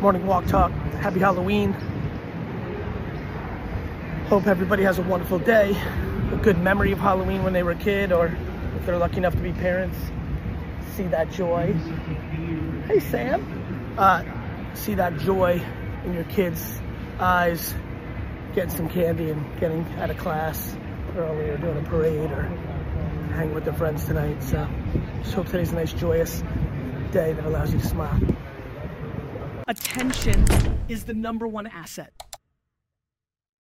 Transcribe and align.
Morning 0.00 0.26
Walk 0.26 0.44
Talk. 0.44 0.70
Happy 1.00 1.20
Halloween. 1.20 1.72
Hope 4.28 4.46
everybody 4.46 4.82
has 4.82 4.98
a 4.98 5.02
wonderful 5.02 5.38
day, 5.38 5.74
a 6.32 6.36
good 6.42 6.58
memory 6.58 6.92
of 6.92 6.98
Halloween 6.98 7.42
when 7.42 7.54
they 7.54 7.62
were 7.62 7.70
a 7.70 7.76
kid, 7.76 8.12
or 8.12 8.26
if 8.76 8.84
they're 8.84 8.98
lucky 8.98 9.16
enough 9.16 9.32
to 9.32 9.40
be 9.40 9.52
parents, 9.52 9.96
see 10.96 11.04
that 11.04 11.30
joy. 11.32 11.72
Hey, 12.86 13.00
Sam. 13.00 13.94
Uh, 13.96 14.22
see 14.74 14.94
that 14.94 15.16
joy 15.16 15.62
in 16.04 16.12
your 16.12 16.24
kids' 16.24 16.78
eyes, 17.18 17.74
getting 18.54 18.70
some 18.70 18.90
candy 18.90 19.30
and 19.30 19.60
getting 19.60 19.86
out 19.98 20.10
of 20.10 20.18
class 20.18 20.76
early, 21.16 21.48
or 21.48 21.56
doing 21.56 21.78
a 21.78 21.88
parade, 21.88 22.30
or 22.32 22.42
hanging 23.34 23.54
with 23.54 23.64
their 23.64 23.72
friends 23.72 24.04
tonight. 24.04 24.42
So, 24.42 24.68
just 25.22 25.34
hope 25.34 25.46
today's 25.46 25.72
a 25.72 25.76
nice, 25.76 25.94
joyous 25.94 26.42
day 27.12 27.32
that 27.32 27.46
allows 27.46 27.72
you 27.72 27.80
to 27.80 27.86
smile. 27.86 28.20
Attention 29.68 30.44
is 30.88 31.02
the 31.02 31.12
number 31.12 31.48
one 31.48 31.66
asset. 31.66 32.12